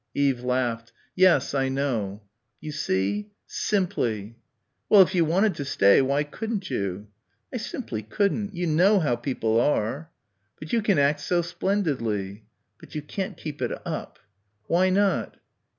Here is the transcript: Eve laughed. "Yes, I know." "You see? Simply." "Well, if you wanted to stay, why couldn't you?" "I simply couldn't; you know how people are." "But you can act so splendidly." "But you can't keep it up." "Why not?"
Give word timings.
Eve 0.15 0.43
laughed. 0.43 0.91
"Yes, 1.15 1.53
I 1.53 1.69
know." 1.69 2.23
"You 2.59 2.71
see? 2.71 3.29
Simply." 3.45 4.35
"Well, 4.89 5.03
if 5.03 5.13
you 5.13 5.23
wanted 5.23 5.53
to 5.53 5.63
stay, 5.63 6.01
why 6.01 6.23
couldn't 6.23 6.71
you?" 6.71 7.09
"I 7.53 7.57
simply 7.57 8.01
couldn't; 8.01 8.55
you 8.55 8.65
know 8.65 8.99
how 8.99 9.15
people 9.15 9.59
are." 9.59 10.09
"But 10.57 10.73
you 10.73 10.81
can 10.81 10.97
act 10.97 11.19
so 11.19 11.43
splendidly." 11.43 12.45
"But 12.79 12.95
you 12.95 13.03
can't 13.03 13.37
keep 13.37 13.61
it 13.61 13.79
up." 13.85 14.17
"Why 14.65 14.89
not?" 14.89 15.37